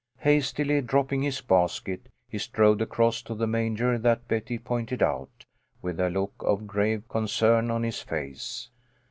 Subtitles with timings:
[0.21, 5.45] Hastily dropping his basket, he strode across to the manger that Betty pointed out,
[5.83, 8.71] with a look of grave concern on his face.